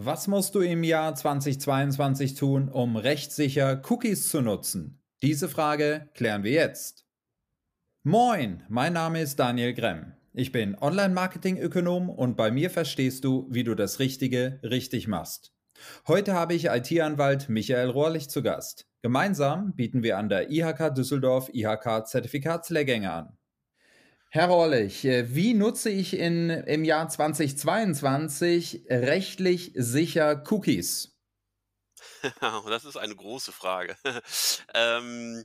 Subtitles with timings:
[0.00, 5.02] Was musst du im Jahr 2022 tun, um rechtssicher Cookies zu nutzen?
[5.22, 7.04] Diese Frage klären wir jetzt.
[8.04, 10.12] Moin, mein Name ist Daniel Gremm.
[10.32, 15.52] Ich bin Online-Marketing-Ökonom und bei mir verstehst du, wie du das Richtige richtig machst.
[16.06, 18.86] Heute habe ich IT-Anwalt Michael Rohrlich zu Gast.
[19.02, 23.37] Gemeinsam bieten wir an der IHK Düsseldorf IHK Zertifikatslehrgänge an.
[24.30, 31.16] Herr Rohrlich, äh, wie nutze ich in, im Jahr 2022 rechtlich sicher Cookies?
[32.68, 33.96] das ist eine große Frage.
[34.74, 35.44] ähm,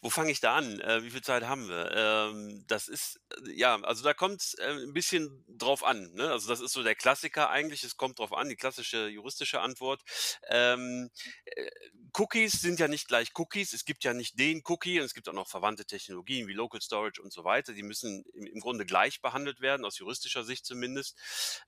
[0.00, 0.80] wo fange ich da an?
[0.80, 1.90] Äh, wie viel Zeit haben wir?
[1.92, 6.12] Ähm, das ist, äh, ja, also da kommt es äh, ein bisschen drauf an.
[6.14, 6.30] Ne?
[6.30, 10.02] Also das ist so der Klassiker eigentlich, es kommt drauf an, die klassische juristische Antwort.
[10.48, 11.10] Ähm,
[11.46, 11.70] äh,
[12.16, 13.72] Cookies sind ja nicht gleich Cookies.
[13.72, 16.80] Es gibt ja nicht den Cookie und es gibt auch noch verwandte Technologien wie Local
[16.80, 17.72] Storage und so weiter.
[17.72, 21.18] Die müssen im, im Grunde gleich behandelt werden, aus juristischer Sicht zumindest.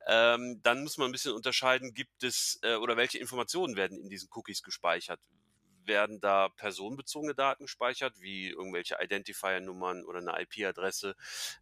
[0.07, 4.09] Ähm, dann muss man ein bisschen unterscheiden, gibt es äh, oder welche Informationen werden in
[4.09, 5.21] diesen Cookies gespeichert
[5.87, 11.15] werden da personenbezogene Daten gespeichert, wie irgendwelche Identifier-Nummern oder eine IP-Adresse,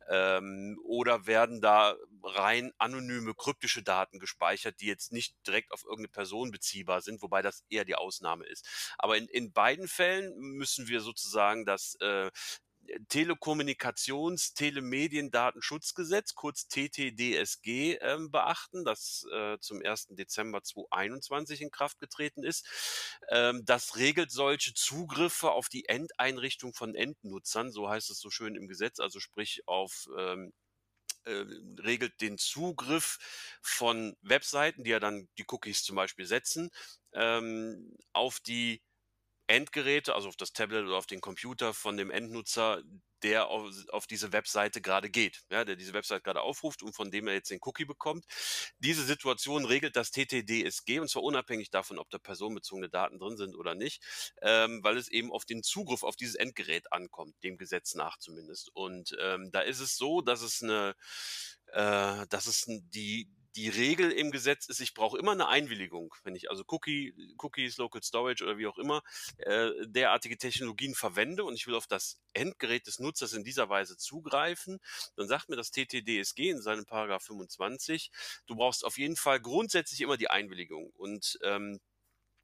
[0.09, 6.09] ähm, oder werden da rein anonyme kryptische Daten gespeichert, die jetzt nicht direkt auf irgendeine
[6.09, 8.95] Person beziehbar sind, wobei das eher die Ausnahme ist.
[8.99, 12.31] Aber in, in beiden Fällen müssen wir sozusagen das äh,
[13.09, 20.09] Telekommunikations-, Telemediendatenschutzgesetz, kurz TTDSG, ähm, beachten, das äh, zum 1.
[20.11, 22.67] Dezember 2021 in Kraft getreten ist.
[23.29, 28.55] Ähm, das regelt solche Zugriffe auf die Endeinrichtung von Endnutzern, so heißt es so schön
[28.55, 30.53] im Gesetz, also sprich auf ähm,
[31.25, 31.45] äh,
[31.83, 33.19] regelt den Zugriff
[33.61, 36.71] von Webseiten, die ja dann die Cookies zum Beispiel setzen,
[37.13, 38.81] ähm, auf die
[39.49, 42.83] Endgeräte, also auf das Tablet oder auf den Computer von dem Endnutzer,
[43.23, 47.11] der auf, auf diese Webseite gerade geht, ja, der diese Webseite gerade aufruft und von
[47.11, 48.27] dem er jetzt den Cookie bekommt.
[48.79, 53.57] Diese Situation regelt das TTDSG und zwar unabhängig davon, ob da personenbezogene Daten drin sind
[53.57, 54.03] oder nicht,
[54.43, 58.71] ähm, weil es eben auf den Zugriff auf dieses Endgerät ankommt, dem Gesetz nach zumindest.
[58.75, 60.95] Und ähm, da ist es so, dass es eine,
[61.73, 66.35] äh, dass es die die Regel im Gesetz ist, ich brauche immer eine Einwilligung, wenn
[66.35, 69.03] ich also Cookie, Cookies, Local Storage oder wie auch immer
[69.39, 73.97] äh, derartige Technologien verwende und ich will auf das Endgerät des Nutzers in dieser Weise
[73.97, 74.79] zugreifen,
[75.17, 78.11] dann sagt mir das TTDSG in seinem Paragraph 25,
[78.47, 80.91] du brauchst auf jeden Fall grundsätzlich immer die Einwilligung.
[80.97, 81.81] Und ähm,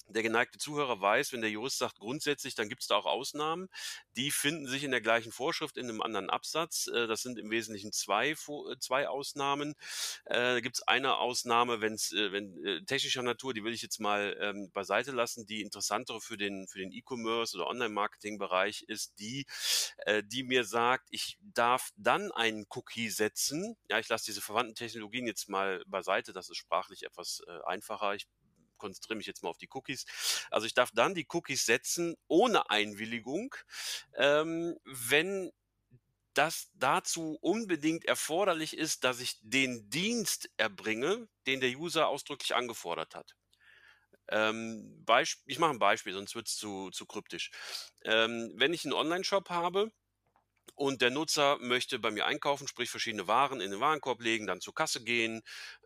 [0.09, 3.69] der geneigte Zuhörer weiß, wenn der Jurist sagt grundsätzlich, dann gibt es da auch Ausnahmen.
[4.17, 6.87] Die finden sich in der gleichen Vorschrift in einem anderen Absatz.
[6.89, 9.75] Äh, das sind im Wesentlichen zwei, äh, zwei Ausnahmen.
[10.27, 14.37] Äh, da gibt es eine Ausnahme, wenn's, wenn technischer Natur, die will ich jetzt mal
[14.41, 15.47] ähm, beiseite lassen.
[15.47, 19.47] Die interessantere für den für den E-Commerce oder Online-Marketing-Bereich ist die,
[20.25, 23.77] die mir sagt, ich darf dann einen Cookie setzen.
[23.89, 26.33] Ja, ich lasse diese verwandten Technologien jetzt mal beiseite.
[26.33, 28.15] Das ist sprachlich etwas einfacher.
[28.15, 28.27] Ich
[28.85, 30.05] konzentriere mich jetzt mal auf die Cookies.
[30.51, 33.55] Also ich darf dann die Cookies setzen ohne Einwilligung,
[34.17, 35.51] ähm, wenn
[36.35, 43.15] das dazu unbedingt erforderlich ist, dass ich den Dienst erbringe, den der User ausdrücklich angefordert
[43.15, 43.35] hat.
[44.29, 45.05] Ähm,
[45.47, 47.51] ich mache ein Beispiel, sonst wird es zu, zu kryptisch.
[48.05, 49.93] Ähm, wenn ich einen Online-Shop habe,
[50.77, 54.61] und der Nutzer möchte bei mir einkaufen, sprich verschiedene Waren in den Warenkorb legen, dann
[54.61, 55.43] zur Kasse gehen,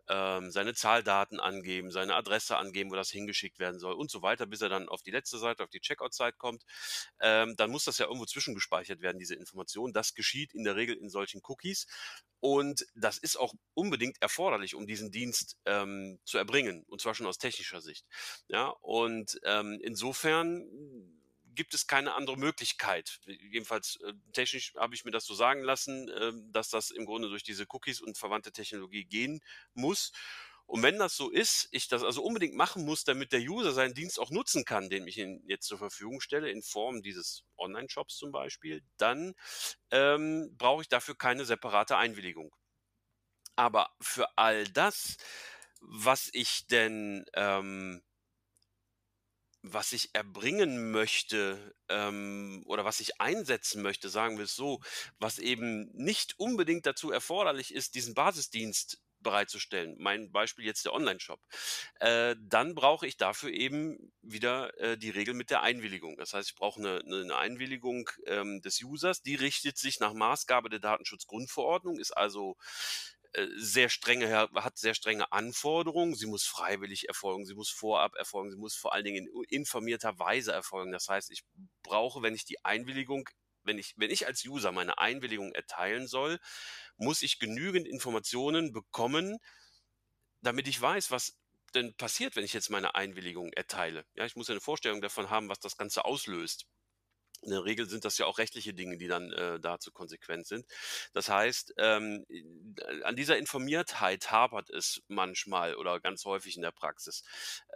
[0.07, 4.47] ähm, seine Zahldaten angeben, seine Adresse angeben, wo das hingeschickt werden soll und so weiter,
[4.47, 6.63] bis er dann auf die letzte Seite, auf die Checkout-Seite kommt.
[7.21, 9.93] Ähm, dann muss das ja irgendwo zwischengespeichert werden, diese Information.
[9.93, 11.85] Das geschieht in der Regel in solchen Cookies.
[12.39, 17.27] Und das ist auch unbedingt erforderlich, um diesen Dienst ähm, zu erbringen, und zwar schon
[17.27, 18.05] aus technischer Sicht.
[18.47, 21.18] Ja, und ähm, insofern
[21.55, 23.19] gibt es keine andere Möglichkeit.
[23.25, 27.29] Jedenfalls äh, technisch habe ich mir das so sagen lassen, äh, dass das im Grunde
[27.29, 29.41] durch diese Cookies und verwandte Technologie gehen
[29.73, 30.11] muss.
[30.69, 33.95] Und wenn das so ist, ich das also unbedingt machen muss, damit der User seinen
[33.95, 38.17] Dienst auch nutzen kann, den ich ihm jetzt zur Verfügung stelle, in Form dieses Online-Shops
[38.17, 39.33] zum Beispiel, dann
[39.89, 42.53] ähm, brauche ich dafür keine separate Einwilligung.
[43.55, 45.17] Aber für all das,
[45.81, 48.03] was ich denn ähm,
[49.61, 54.81] was ich erbringen möchte ähm, oder was ich einsetzen möchte, sagen wir es so,
[55.19, 59.95] was eben nicht unbedingt dazu erforderlich ist, diesen Basisdienst bereitzustellen.
[59.99, 61.39] Mein Beispiel jetzt der Online-Shop.
[61.99, 66.17] Äh, dann brauche ich dafür eben wieder äh, die Regel mit der Einwilligung.
[66.17, 69.21] Das heißt, ich brauche eine, eine Einwilligung ähm, des Users.
[69.21, 72.55] Die richtet sich nach Maßgabe der Datenschutzgrundverordnung, ist also
[73.33, 76.15] äh, sehr strenge, hat sehr strenge Anforderungen.
[76.15, 80.17] Sie muss freiwillig erfolgen, sie muss vorab erfolgen, sie muss vor allen Dingen in informierter
[80.17, 80.91] Weise erfolgen.
[80.91, 81.43] Das heißt, ich
[81.83, 83.29] brauche, wenn ich die Einwilligung,
[83.63, 86.39] wenn ich, wenn ich als User meine Einwilligung erteilen soll,
[86.97, 89.37] muss ich genügend Informationen bekommen,
[90.41, 91.37] damit ich weiß, was
[91.73, 94.05] denn passiert, wenn ich jetzt meine Einwilligung erteile?
[94.15, 96.65] Ja, ich muss ja eine Vorstellung davon haben, was das Ganze auslöst.
[97.41, 100.65] In der Regel sind das ja auch rechtliche Dinge, die dann äh, dazu konsequent sind.
[101.13, 106.71] Das heißt, ähm, äh, an dieser Informiertheit hapert es manchmal oder ganz häufig in der
[106.71, 107.23] Praxis.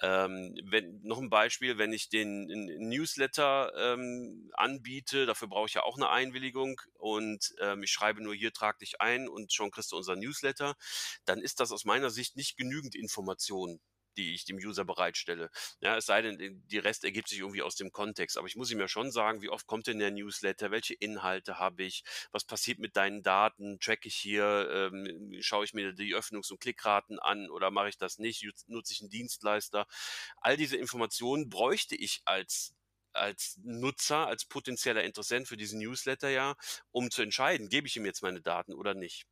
[0.01, 2.47] Ähm, wenn, noch ein Beispiel, wenn ich den
[2.89, 8.35] Newsletter ähm, anbiete, dafür brauche ich ja auch eine Einwilligung und ähm, ich schreibe nur
[8.35, 10.75] hier, trag dich ein und schon kriegst du unser Newsletter,
[11.25, 13.79] dann ist das aus meiner Sicht nicht genügend Information
[14.17, 15.49] die ich dem User bereitstelle.
[15.81, 18.37] Ja, es sei denn, die Rest ergibt sich irgendwie aus dem Kontext.
[18.37, 21.59] Aber ich muss ihm ja schon sagen, wie oft kommt denn der Newsletter, welche Inhalte
[21.59, 26.15] habe ich, was passiert mit deinen Daten, track ich hier, ähm, schaue ich mir die
[26.15, 29.85] Öffnungs- und Klickraten an oder mache ich das nicht, nutze ich einen Dienstleister.
[30.37, 32.75] All diese Informationen bräuchte ich als
[33.15, 36.55] als Nutzer, als potenzieller Interessent für diesen Newsletter ja,
[36.91, 39.27] um zu entscheiden, gebe ich ihm jetzt meine Daten oder nicht.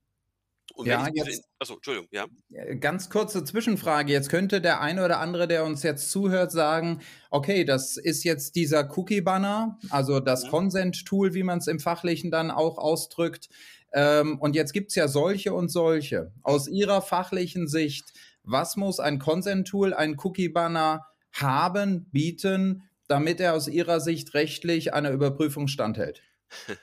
[0.73, 2.25] Und ja, jetzt, achso, Entschuldigung, ja.
[2.79, 4.11] Ganz kurze Zwischenfrage.
[4.11, 8.55] Jetzt könnte der eine oder andere, der uns jetzt zuhört, sagen, okay, das ist jetzt
[8.55, 10.49] dieser Cookie-Banner, also das mhm.
[10.49, 13.49] Consent-Tool, wie man es im Fachlichen dann auch ausdrückt.
[13.93, 16.31] Ähm, und jetzt gibt es ja solche und solche.
[16.43, 18.05] Aus Ihrer fachlichen Sicht,
[18.43, 25.11] was muss ein Consent-Tool, ein Cookie-Banner haben, bieten, damit er aus Ihrer Sicht rechtlich einer
[25.11, 26.21] Überprüfung standhält?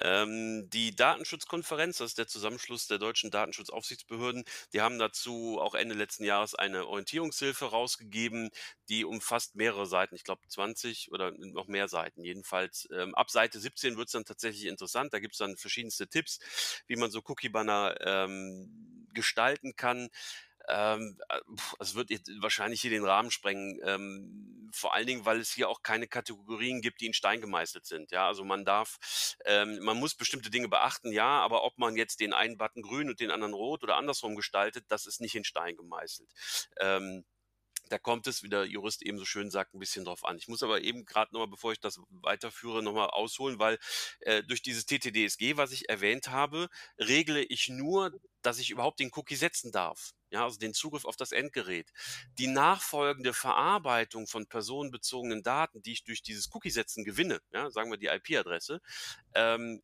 [0.00, 5.94] Ähm, die Datenschutzkonferenz, das ist der Zusammenschluss der deutschen Datenschutzaufsichtsbehörden, die haben dazu auch Ende
[5.94, 8.50] letzten Jahres eine Orientierungshilfe rausgegeben,
[8.88, 12.88] die umfasst mehrere Seiten, ich glaube 20 oder noch mehr Seiten jedenfalls.
[12.92, 16.38] Ähm, ab Seite 17 wird es dann tatsächlich interessant, da gibt es dann verschiedenste Tipps,
[16.86, 20.08] wie man so Cookie-Banner ähm, gestalten kann.
[20.68, 21.40] Ähm, äh,
[21.78, 22.10] es wird
[22.40, 26.80] wahrscheinlich hier den Rahmen sprengen, ähm, vor allen Dingen, weil es hier auch keine Kategorien
[26.80, 28.10] gibt, die in Stein gemeißelt sind.
[28.12, 28.98] Ja, also man darf,
[29.44, 33.08] ähm, man muss bestimmte Dinge beachten, ja, aber ob man jetzt den einen Button grün
[33.08, 36.30] und den anderen rot oder andersrum gestaltet, das ist nicht in Stein gemeißelt.
[36.80, 37.24] Ähm,
[37.88, 40.36] da kommt es, wie der Jurist eben so schön sagt, ein bisschen drauf an.
[40.36, 43.78] Ich muss aber eben gerade nochmal, bevor ich das weiterführe, nochmal ausholen, weil
[44.20, 46.68] äh, durch dieses TTDSG, was ich erwähnt habe,
[46.98, 48.12] regle ich nur,
[48.42, 51.92] dass ich überhaupt den Cookie setzen darf ja, also den Zugriff auf das Endgerät.
[52.38, 57.98] Die nachfolgende Verarbeitung von personenbezogenen Daten, die ich durch dieses Cookie-Setzen gewinne, ja, sagen wir
[57.98, 58.80] die IP-Adresse,
[59.34, 59.82] ähm,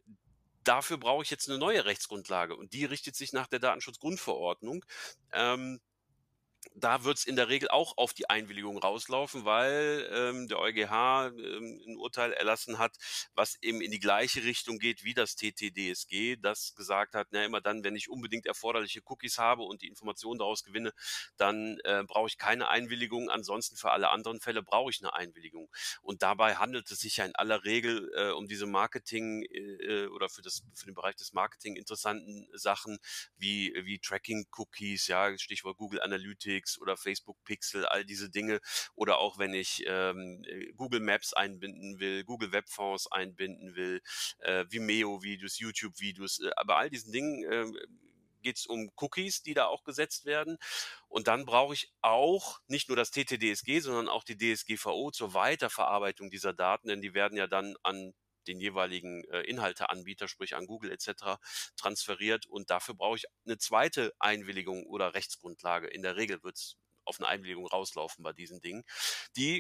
[0.64, 4.84] dafür brauche ich jetzt eine neue Rechtsgrundlage und die richtet sich nach der Datenschutzgrundverordnung.
[5.32, 5.80] Ähm,
[6.74, 11.32] da wird es in der Regel auch auf die Einwilligung rauslaufen, weil ähm, der EuGH
[11.38, 12.96] ähm, ein Urteil erlassen hat,
[13.34, 17.60] was eben in die gleiche Richtung geht wie das TTDSG, das gesagt hat, na immer
[17.60, 20.92] dann, wenn ich unbedingt erforderliche Cookies habe und die Informationen daraus gewinne,
[21.36, 23.30] dann äh, brauche ich keine Einwilligung.
[23.30, 25.70] Ansonsten für alle anderen Fälle brauche ich eine Einwilligung.
[26.02, 30.06] Und dabei handelt es sich ja in aller Regel äh, um diese Marketing äh, äh
[30.08, 32.98] oder für das für den Bereich des Marketing interessanten Sachen
[33.36, 38.60] wie wie Tracking Cookies, ja Stichwort Google Analytics Analytics oder Facebook Pixel, all diese Dinge.
[38.94, 44.00] Oder auch wenn ich ähm, äh, Google Maps einbinden will, Google Webfonds einbinden will,
[44.40, 47.66] äh, Vimeo-Videos, YouTube-Videos, äh, bei all diesen Dingen äh,
[48.42, 50.56] geht es um Cookies, die da auch gesetzt werden.
[51.08, 56.30] Und dann brauche ich auch nicht nur das TTDSG, sondern auch die DSGVO zur Weiterverarbeitung
[56.30, 58.14] dieser Daten, denn die werden ja dann an
[58.48, 61.38] den jeweiligen äh, Inhalteanbieter, sprich an Google etc.,
[61.76, 62.46] transferiert.
[62.46, 65.88] Und dafür brauche ich eine zweite Einwilligung oder Rechtsgrundlage.
[65.88, 66.76] In der Regel wird es
[67.06, 68.84] auf eine Einwilligung rauslaufen bei diesen Dingen.
[69.36, 69.58] Die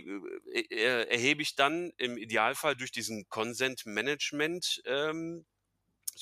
[0.52, 4.82] äh, äh, erhebe ich dann im Idealfall durch diesen Consent Management.
[4.84, 5.46] Ähm,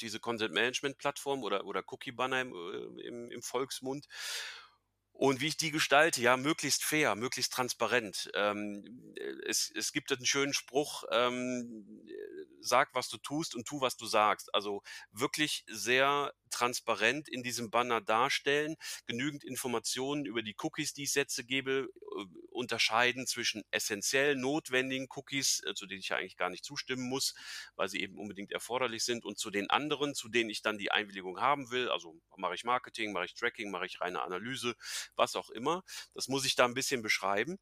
[0.01, 4.07] diese Consent Management Plattform oder, oder Cookie Banner im, äh, im, im Volksmund
[5.15, 8.31] und wie ich die gestalte, ja, möglichst fair, möglichst transparent.
[8.35, 9.15] Ähm,
[9.47, 11.87] es, es gibt einen schönen Spruch, ähm,
[12.61, 14.53] sag, was du tust und tu, was du sagst.
[14.55, 21.13] Also wirklich sehr transparent in diesem Banner darstellen, genügend Informationen über die Cookies, die ich
[21.13, 26.51] setze, gebe, äh, unterscheiden zwischen essentiell notwendigen Cookies, äh, zu denen ich ja eigentlich gar
[26.51, 27.35] nicht zustimmen muss,
[27.77, 30.93] weil sie eben unbedingt erforderlich sind, und zu den anderen, zu denen ich dann die
[30.93, 31.89] Einwilligung haben will.
[31.91, 34.75] Also mache ich Marketing, mache ich Tracking, mache ich reine Analyse,
[35.17, 35.83] was auch immer.
[36.15, 37.59] Das muss ich da ein bisschen beschreiben.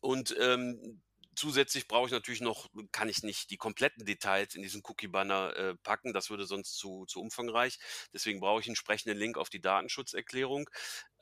[0.00, 1.02] Und ähm,
[1.38, 5.74] Zusätzlich brauche ich natürlich noch, kann ich nicht die kompletten Details in diesen Cookie-Banner äh,
[5.76, 7.78] packen, das würde sonst zu, zu umfangreich.
[8.12, 10.68] Deswegen brauche ich einen entsprechenden Link auf die Datenschutzerklärung.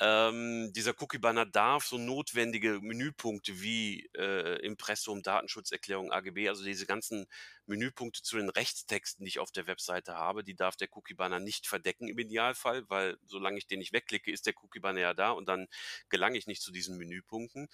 [0.01, 7.27] Ähm, dieser Cookie-Banner darf so notwendige Menüpunkte wie äh, Impressum, Datenschutzerklärung, AGB, also diese ganzen
[7.67, 11.67] Menüpunkte zu den Rechtstexten, die ich auf der Webseite habe, die darf der Cookie-Banner nicht
[11.67, 15.47] verdecken im Idealfall, weil solange ich den nicht wegklicke, ist der Cookie-Banner ja da und
[15.47, 15.69] dann
[16.09, 17.69] gelange ich nicht zu diesen Menüpunkten.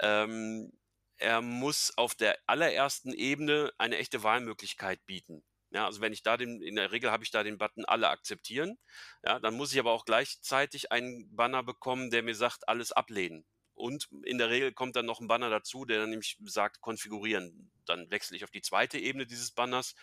[0.00, 0.72] Ähm,
[1.16, 5.44] er muss auf der allerersten Ebene eine echte Wahlmöglichkeit bieten.
[5.70, 8.08] Ja, also wenn ich da den, in der Regel habe ich da den Button alle
[8.08, 8.78] akzeptieren.
[9.24, 13.44] Ja, dann muss ich aber auch gleichzeitig einen Banner bekommen, der mir sagt, alles ablehnen.
[13.74, 17.72] Und in der Regel kommt dann noch ein Banner dazu, der dann nämlich sagt, konfigurieren.
[17.86, 19.96] Dann wechsle ich auf die zweite Ebene dieses Banners.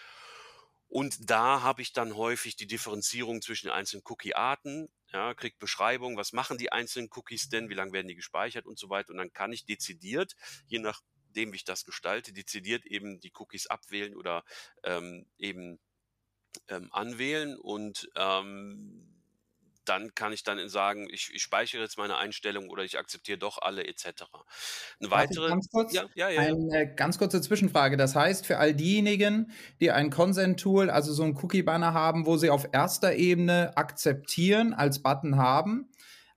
[0.87, 6.17] Und da habe ich dann häufig die Differenzierung zwischen den einzelnen Cookie-Arten, ja, kriegt Beschreibung,
[6.17, 9.11] was machen die einzelnen Cookies denn, wie lange werden die gespeichert und so weiter.
[9.11, 10.35] Und dann kann ich dezidiert,
[10.67, 14.43] je nachdem, wie ich das gestalte, dezidiert eben die Cookies abwählen oder
[14.83, 15.79] ähm, eben
[16.67, 19.10] ähm, anwählen und ähm,
[19.91, 23.57] dann kann ich dann sagen, ich, ich, speichere jetzt meine Einstellung oder ich akzeptiere doch
[23.61, 24.23] alle etc.
[24.99, 27.97] Eine weitere, ganz kurz, ja, ja, ja, eine ganz kurze Zwischenfrage.
[27.97, 32.49] Das heißt, für all diejenigen, die ein Consent-Tool, also so ein Cookie-Banner haben, wo sie
[32.49, 35.89] auf erster Ebene akzeptieren als Button haben,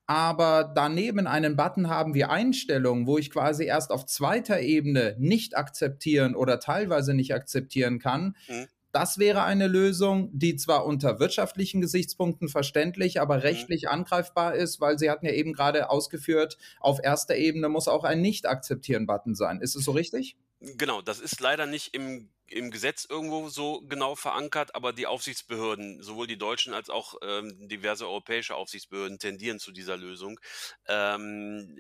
[0.06, 5.56] aber daneben einen Button haben wie Einstellungen, wo ich quasi erst auf zweiter Ebene nicht
[5.56, 8.66] akzeptieren oder teilweise nicht akzeptieren kann, mhm.
[8.94, 13.42] Das wäre eine Lösung, die zwar unter wirtschaftlichen Gesichtspunkten verständlich, aber mhm.
[13.42, 18.04] rechtlich angreifbar ist, weil Sie hatten ja eben gerade ausgeführt, auf erster Ebene muss auch
[18.04, 19.60] ein Nicht-Akzeptieren-Button sein.
[19.60, 20.36] Ist es so richtig?
[20.60, 26.00] Genau, das ist leider nicht im, im Gesetz irgendwo so genau verankert, aber die Aufsichtsbehörden,
[26.00, 30.38] sowohl die deutschen als auch ähm, diverse europäische Aufsichtsbehörden tendieren zu dieser Lösung.
[30.86, 31.76] Ähm,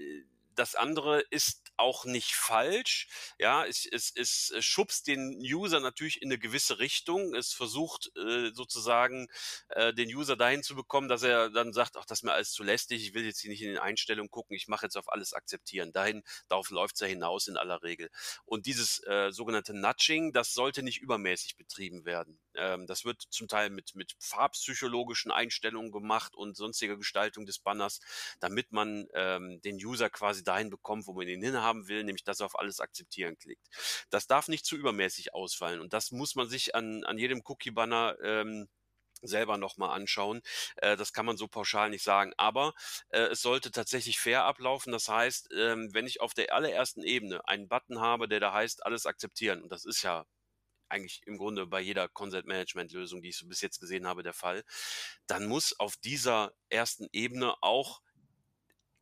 [0.54, 3.08] das andere ist auch nicht falsch.
[3.38, 7.34] Ja, es, es, es schubst den User natürlich in eine gewisse Richtung.
[7.34, 9.28] Es versucht äh, sozusagen
[9.68, 12.52] äh, den User dahin zu bekommen, dass er dann sagt, ach, das ist mir alles
[12.52, 15.10] zu lästig, ich will jetzt hier nicht in den Einstellungen gucken, ich mache jetzt auf
[15.12, 15.92] alles akzeptieren.
[15.92, 18.10] Dahin, darauf läuft es ja hinaus in aller Regel.
[18.44, 22.40] Und dieses äh, sogenannte Nudging, das sollte nicht übermäßig betrieben werden.
[22.56, 28.00] Ähm, das wird zum Teil mit, mit farbpsychologischen Einstellungen gemacht und sonstiger Gestaltung des Banners,
[28.40, 32.40] damit man ähm, den User quasi dahin bekommt, wo man ihn hinhaben will, nämlich dass
[32.40, 33.66] er auf alles akzeptieren klickt.
[34.10, 38.16] Das darf nicht zu übermäßig ausfallen und das muss man sich an, an jedem Cookie-Banner
[38.22, 38.68] ähm,
[39.26, 40.42] selber nochmal anschauen.
[40.76, 42.32] Äh, das kann man so pauschal nicht sagen.
[42.36, 42.74] Aber
[43.10, 44.92] äh, es sollte tatsächlich fair ablaufen.
[44.92, 48.84] Das heißt, ähm, wenn ich auf der allerersten Ebene einen Button habe, der da heißt,
[48.86, 50.26] alles akzeptieren, und das ist ja
[50.94, 54.64] eigentlich im Grunde bei jeder Consent-Management-Lösung, die ich so bis jetzt gesehen habe, der Fall,
[55.26, 58.00] dann muss auf dieser ersten Ebene auch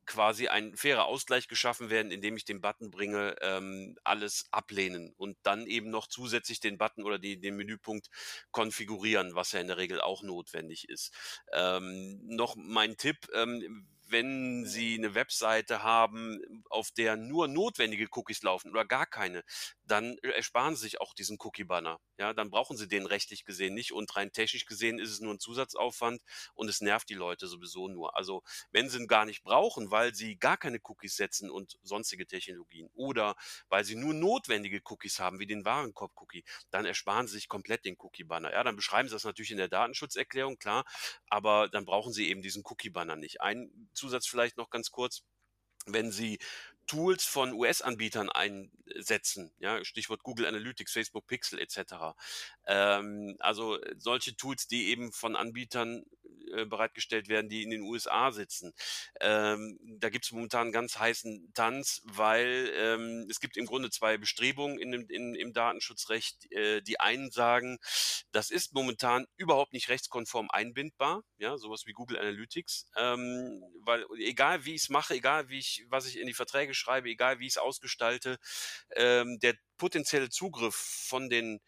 [0.07, 5.37] quasi ein fairer Ausgleich geschaffen werden, indem ich den Button bringe, ähm, alles ablehnen und
[5.43, 8.09] dann eben noch zusätzlich den Button oder die, den Menüpunkt
[8.51, 11.15] konfigurieren, was ja in der Regel auch notwendig ist.
[11.53, 18.43] Ähm, noch mein Tipp, ähm, wenn Sie eine Webseite haben, auf der nur notwendige Cookies
[18.43, 19.43] laufen oder gar keine,
[19.93, 22.01] dann ersparen Sie sich auch diesen Cookie-Banner.
[22.19, 25.35] Ja, dann brauchen Sie den rechtlich gesehen nicht und rein technisch gesehen ist es nur
[25.35, 26.23] ein Zusatzaufwand
[26.55, 28.17] und es nervt die Leute sowieso nur.
[28.17, 32.27] Also wenn Sie ihn gar nicht brauchen, weil Sie gar keine Cookies setzen und sonstige
[32.27, 33.37] Technologien oder
[33.69, 37.97] weil Sie nur notwendige Cookies haben, wie den Warenkorb-Cookie, dann ersparen Sie sich komplett den
[37.99, 38.51] Cookie-Banner.
[38.51, 40.87] Ja, dann beschreiben Sie das natürlich in der Datenschutzerklärung, klar,
[41.29, 43.43] aber dann brauchen Sie eben diesen Cookie-Banner nicht.
[43.43, 45.23] Ein Zusatz vielleicht noch ganz kurz
[45.87, 46.39] wenn Sie
[46.87, 52.15] Tools von US-Anbietern einsetzen, ja, Stichwort Google Analytics, Facebook Pixel etc.
[52.67, 56.05] Ähm, also solche Tools, die eben von Anbietern
[56.53, 58.73] äh, bereitgestellt werden, die in den USA sitzen.
[59.21, 63.91] Ähm, da gibt es momentan einen ganz heißen Tanz, weil ähm, es gibt im Grunde
[63.91, 66.51] zwei Bestrebungen in dem, in, im Datenschutzrecht.
[66.53, 67.79] Äh, die einen sagen,
[68.33, 74.65] das ist momentan überhaupt nicht rechtskonform einbindbar, ja, sowas wie Google Analytics, ähm, weil egal
[74.65, 77.47] wie ich es mache, egal wie ich, was ich in die Verträge schreibe, egal wie
[77.47, 78.39] ich es ausgestalte,
[78.97, 81.61] ähm, der potenzielle Zugriff von den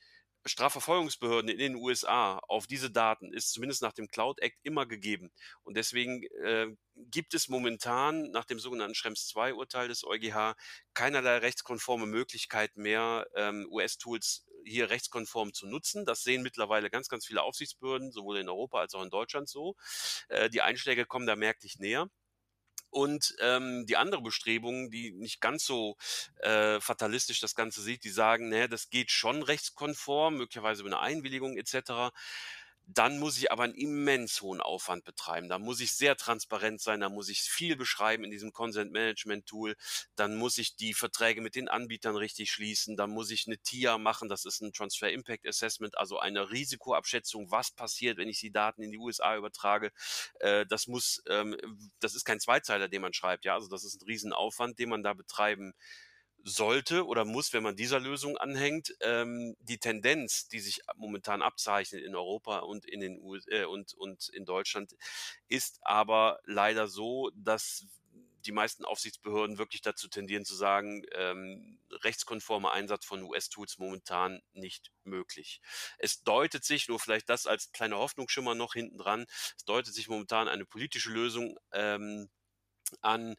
[0.47, 5.31] Strafverfolgungsbehörden in den USA auf diese Daten ist zumindest nach dem Cloud Act immer gegeben.
[5.63, 10.55] Und deswegen äh, gibt es momentan nach dem sogenannten Schrems II-Urteil des EuGH
[10.93, 16.05] keinerlei rechtskonforme Möglichkeit mehr, ähm, US-Tools hier rechtskonform zu nutzen.
[16.05, 19.77] Das sehen mittlerweile ganz, ganz viele Aufsichtsbehörden, sowohl in Europa als auch in Deutschland so.
[20.29, 22.09] Äh, die Einschläge kommen da merklich näher.
[22.95, 25.97] Und ähm, die andere Bestrebung, die nicht ganz so
[26.39, 31.03] äh, fatalistisch das Ganze sieht, die sagen, naja, das geht schon rechtskonform, möglicherweise mit einer
[31.03, 32.15] Einwilligung etc.
[32.87, 35.49] Dann muss ich aber einen immens hohen Aufwand betreiben.
[35.49, 39.47] Da muss ich sehr transparent sein, da muss ich viel beschreiben in diesem Consent Management
[39.47, 39.75] Tool.
[40.17, 42.97] Dann muss ich die Verträge mit den Anbietern richtig schließen.
[42.97, 47.51] Dann muss ich eine TIA machen, das ist ein Transfer Impact Assessment, also eine Risikoabschätzung,
[47.51, 49.91] was passiert, wenn ich die Daten in die USA übertrage.
[50.41, 51.57] Äh, das muss, ähm,
[52.01, 55.03] das ist kein Zweizeiler, den man schreibt, ja, also das ist ein Riesenaufwand, den man
[55.03, 55.73] da betreiben
[56.45, 62.03] sollte oder muss, wenn man dieser Lösung anhängt, ähm, die Tendenz, die sich momentan abzeichnet
[62.03, 64.95] in Europa und in den US äh, und, und in Deutschland,
[65.49, 67.87] ist aber leider so, dass
[68.47, 74.93] die meisten Aufsichtsbehörden wirklich dazu tendieren zu sagen, ähm, rechtskonformer Einsatz von US-Tools momentan nicht
[75.05, 75.61] möglich.
[75.99, 80.09] Es deutet sich, nur vielleicht das als kleiner Hoffnungsschimmer noch hinten dran, es deutet sich
[80.09, 82.29] momentan eine politische Lösung ähm,
[83.03, 83.37] an,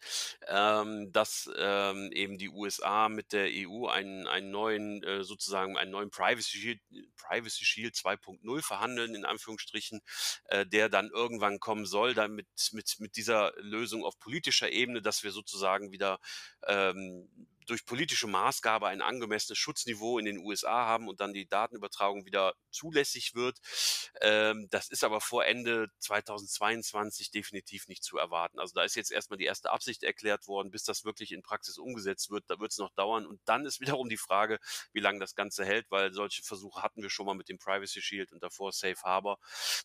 [0.47, 5.91] ähm, dass ähm, eben die USA mit der EU einen, einen neuen, äh, sozusagen einen
[5.91, 6.81] neuen Privacy Shield,
[7.17, 10.01] Privacy Shield 2.0 verhandeln, in Anführungsstrichen,
[10.45, 15.01] äh, der dann irgendwann kommen soll, dann mit, mit, mit dieser Lösung auf politischer Ebene,
[15.01, 16.19] dass wir sozusagen wieder
[16.67, 17.29] ähm,
[17.65, 22.53] durch politische Maßgabe ein angemessenes Schutzniveau in den USA haben und dann die Datenübertragung wieder
[22.71, 23.59] zulässig wird.
[24.21, 28.59] Ähm, das ist aber vor Ende 2022 definitiv nicht zu erwarten.
[28.59, 31.77] Also da ist jetzt erstmal die erste Absicht erklärt worden, bis das wirklich in Praxis
[31.77, 32.43] umgesetzt wird.
[32.47, 33.25] Da wird es noch dauern.
[33.25, 34.59] Und dann ist wiederum die Frage,
[34.93, 38.01] wie lange das Ganze hält, weil solche Versuche hatten wir schon mal mit dem Privacy
[38.01, 39.39] Shield und davor Safe Harbor.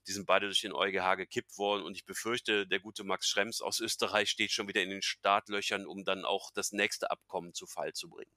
[0.06, 1.84] Die sind beide durch den EuGH gekippt worden.
[1.84, 5.86] Und ich befürchte, der gute Max Schrems aus Österreich steht schon wieder in den Startlöchern,
[5.86, 8.30] um dann auch das nächste Abkommen zu Fall zu bringen.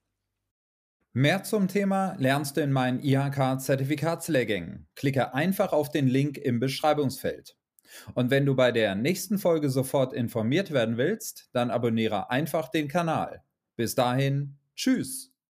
[1.12, 4.88] Mehr zum Thema lernst du in meinen IHK-Zertifikatslehrgängen.
[4.96, 7.56] Klicke einfach auf den Link im Beschreibungsfeld.
[8.16, 12.88] Und wenn du bei der nächsten Folge sofort informiert werden willst, dann abonniere einfach den
[12.88, 13.44] Kanal.
[13.76, 15.33] Bis dahin, tschüss.